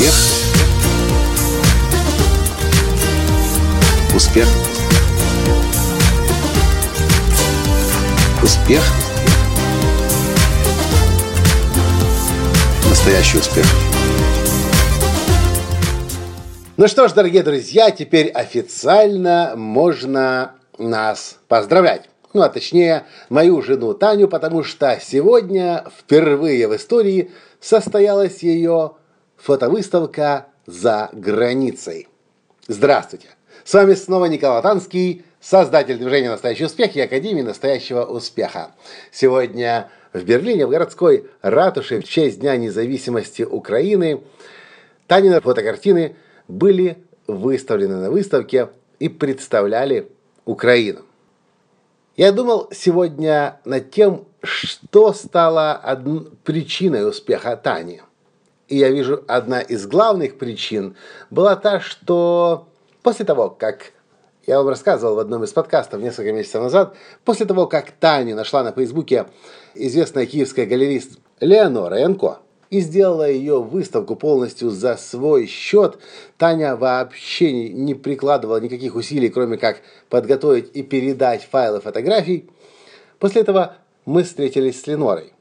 [0.00, 0.14] Успех.
[4.16, 4.48] Успех.
[8.42, 8.82] Успех.
[12.88, 13.66] Настоящий успех.
[16.78, 22.08] Ну что ж, дорогие друзья, теперь официально можно нас поздравлять.
[22.32, 28.92] Ну, а точнее, мою жену Таню, потому что сегодня впервые в истории состоялась ее
[29.40, 32.08] фотовыставка за границей.
[32.68, 33.28] Здравствуйте!
[33.64, 38.72] С вами снова Николай Танский, создатель движения «Настоящий успех» и Академии «Настоящего успеха».
[39.10, 44.20] Сегодня в Берлине, в городской ратуше, в честь Дня независимости Украины,
[45.06, 46.16] Танины фотокартины
[46.46, 48.68] были выставлены на выставке
[48.98, 50.08] и представляли
[50.44, 51.00] Украину.
[52.16, 55.80] Я думал сегодня над тем, что стало
[56.44, 58.02] причиной успеха Тани.
[58.70, 60.96] И я вижу, одна из главных причин
[61.28, 62.68] была та, что
[63.02, 63.92] после того, как
[64.46, 68.62] я вам рассказывал в одном из подкастов несколько месяцев назад, после того, как Таню нашла
[68.62, 69.26] на Фейсбуке
[69.74, 72.38] известная киевская галерист Леонора Янко,
[72.70, 75.98] и сделала ее выставку полностью за свой счет.
[76.38, 82.48] Таня вообще не прикладывала никаких усилий, кроме как подготовить и передать файлы фотографий.
[83.18, 85.32] После этого мы встретились с Ленорой.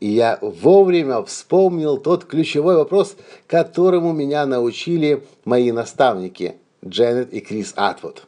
[0.00, 3.16] И я вовремя вспомнил тот ключевой вопрос,
[3.46, 8.24] которому меня научили мои наставники Дженнет и Крис Атвуд.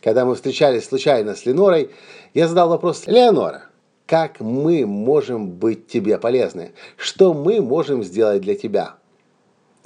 [0.00, 1.90] Когда мы встречались случайно с Ленорой,
[2.32, 3.64] я задал вопрос «Леонора,
[4.06, 8.96] как мы можем быть тебе полезны, что мы можем сделать для тебя.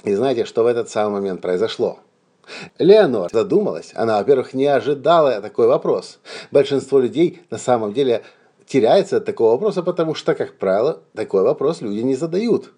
[0.03, 1.99] И знаете, что в этот самый момент произошло?
[2.79, 3.91] Леонор задумалась.
[3.93, 6.19] Она, во-первых, не ожидала такой вопрос.
[6.51, 8.23] Большинство людей на самом деле
[8.69, 12.71] теряется от такого вопроса, потому что, как правило, такой вопрос люди не задают.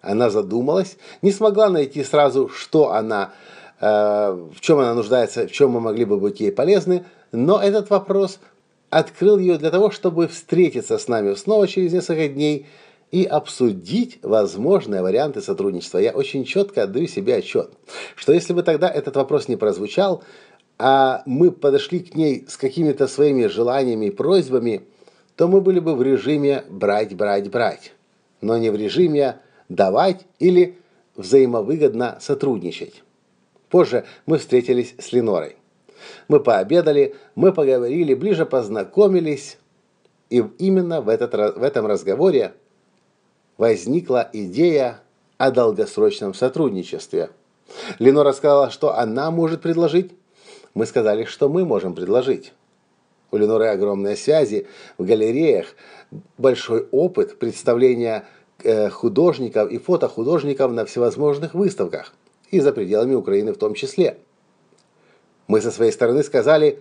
[0.00, 3.32] Она задумалась, не смогла найти сразу, что она,
[3.80, 7.90] э, в чем она нуждается, в чем мы могли бы быть ей полезны, но этот
[7.90, 8.38] вопрос
[8.90, 12.66] открыл ее для того, чтобы встретиться с нами снова через несколько дней
[13.10, 15.98] и обсудить возможные варианты сотрудничества.
[15.98, 17.70] Я очень четко отдаю себе отчет,
[18.14, 20.22] что если бы тогда этот вопрос не прозвучал,
[20.78, 24.82] а мы подошли к ней с какими-то своими желаниями и просьбами,
[25.36, 27.92] то мы были бы в режиме брать, брать, брать,
[28.40, 30.78] но не в режиме давать или
[31.16, 33.02] взаимовыгодно сотрудничать.
[33.68, 35.56] Позже мы встретились с Ленорой.
[36.28, 39.58] Мы пообедали, мы поговорили, ближе познакомились.
[40.30, 42.54] И именно в, этот, в этом разговоре
[43.56, 45.00] возникла идея
[45.38, 47.30] о долгосрочном сотрудничестве.
[47.98, 50.12] Ленора сказала, что она может предложить.
[50.74, 52.52] Мы сказали, что мы можем предложить.
[53.32, 54.66] У Леноры огромные связи
[54.98, 55.74] в галереях,
[56.36, 58.26] большой опыт представления
[58.62, 62.12] э, художников и фотохудожников на всевозможных выставках
[62.50, 64.18] и за пределами Украины в том числе.
[65.48, 66.80] Мы со своей стороны сказали,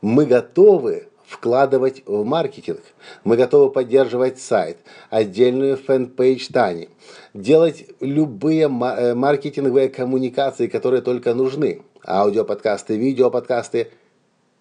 [0.00, 2.80] мы готовы вкладывать в маркетинг.
[3.24, 4.78] Мы готовы поддерживать сайт,
[5.10, 6.88] отдельную fan page Тани,
[7.34, 11.82] делать любые э, маркетинговые коммуникации, которые только нужны.
[12.06, 13.88] Аудиоподкасты, видеоподкасты.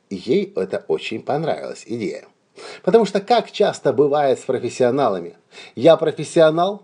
[0.10, 2.26] Ей это очень понравилась идея.
[2.84, 5.36] Потому что как часто бывает с профессионалами?
[5.76, 6.84] Я профессионал,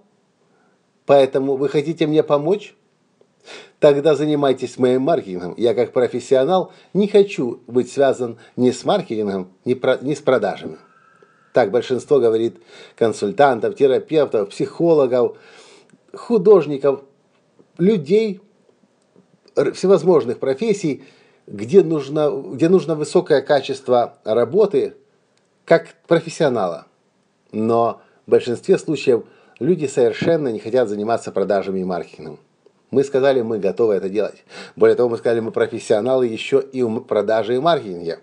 [1.06, 2.76] поэтому вы хотите мне помочь?
[3.80, 5.56] Тогда занимайтесь моим маркетингом.
[5.58, 10.78] Я как профессионал не хочу быть связан ни с маркетингом, ни, про, ни с продажами.
[11.54, 12.58] Так большинство говорит
[12.96, 15.38] консультантов, терапевтов, психологов,
[16.14, 17.02] художников,
[17.78, 18.40] людей
[19.74, 21.04] всевозможных профессий,
[21.48, 24.96] где нужно, где нужно высокое качество работы
[25.66, 26.88] как профессионала.
[27.52, 29.24] Но в большинстве случаев
[29.60, 32.40] люди совершенно не хотят заниматься продажами и маркетингом.
[32.92, 34.44] Мы сказали, мы готовы это делать.
[34.76, 38.20] Более того, мы сказали, мы профессионалы еще и в продаже и маркетинге.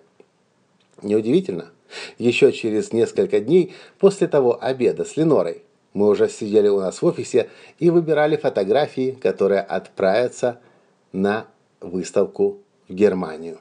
[1.03, 1.71] Неудивительно.
[2.19, 7.07] Еще через несколько дней после того обеда с Ленорой мы уже сидели у нас в
[7.07, 7.51] офисе
[7.81, 10.61] и выбирали фотографии, которые отправятся
[11.13, 11.47] на
[11.81, 12.59] выставку
[12.91, 13.59] в Германию.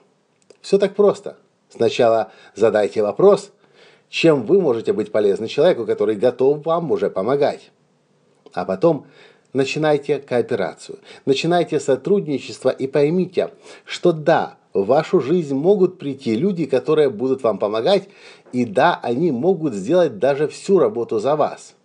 [0.61, 1.37] Все так просто.
[1.69, 3.51] Сначала задайте вопрос,
[4.09, 7.71] чем вы можете быть полезны человеку, который готов вам уже помогать.
[8.53, 9.05] А потом
[9.53, 13.51] начинайте кооперацию, начинайте сотрудничество и поймите,
[13.85, 18.09] что да, в вашу жизнь могут прийти люди, которые будут вам помогать,
[18.51, 21.75] и да, они могут сделать даже всю работу за вас.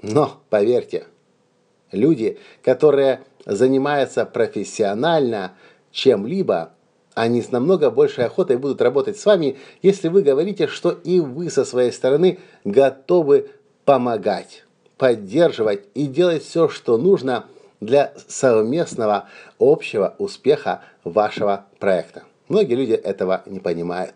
[0.00, 1.06] Но, поверьте,
[1.92, 5.52] люди, которые занимаются профессионально
[5.90, 6.72] чем-либо,
[7.22, 11.50] они с намного большей охотой будут работать с вами, если вы говорите, что и вы
[11.50, 13.50] со своей стороны готовы
[13.84, 14.64] помогать
[14.98, 17.46] поддерживать и делать все, что нужно
[17.80, 19.28] для совместного
[19.58, 22.24] общего успеха вашего проекта.
[22.48, 24.14] Многие люди этого не понимают.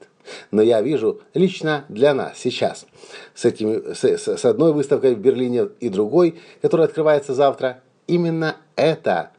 [0.51, 2.87] Но я вижу лично для нас сейчас
[3.35, 9.31] с, этими, с, с одной выставкой в Берлине и другой, которая открывается завтра, именно это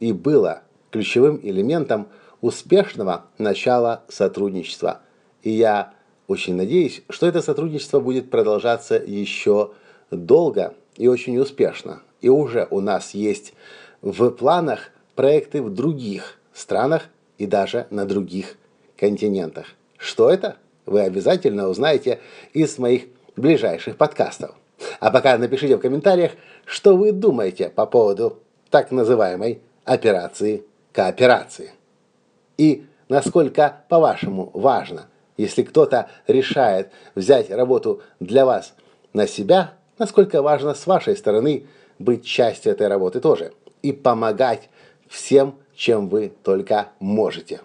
[0.00, 2.08] и было ключевым элементом
[2.44, 5.00] успешного начала сотрудничества.
[5.42, 5.94] И я
[6.26, 9.70] очень надеюсь, что это сотрудничество будет продолжаться еще
[10.10, 12.02] долго и очень успешно.
[12.20, 13.54] И уже у нас есть
[14.02, 17.04] в планах проекты в других странах
[17.38, 18.58] и даже на других
[18.98, 19.68] континентах.
[19.96, 20.56] Что это?
[20.84, 22.20] Вы обязательно узнаете
[22.52, 23.04] из моих
[23.36, 24.54] ближайших подкастов.
[25.00, 26.32] А пока напишите в комментариях,
[26.66, 31.72] что вы думаете по поводу так называемой операции кооперации.
[32.56, 35.06] И насколько, по-вашему, важно,
[35.36, 38.74] если кто-то решает взять работу для вас
[39.12, 41.66] на себя, насколько важно с вашей стороны
[41.98, 43.52] быть частью этой работы тоже
[43.82, 44.68] и помогать
[45.08, 47.60] всем, чем вы только можете.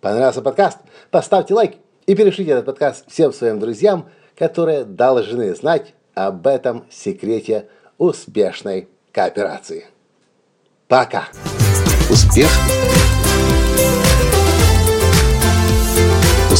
[0.00, 0.78] Понравился подкаст?
[1.10, 1.76] Поставьте лайк
[2.06, 9.86] и перешлите этот подкаст всем своим друзьям, которые должны знать об этом секрете успешной кооперации.
[10.88, 11.28] Пока!
[12.10, 12.50] Успех!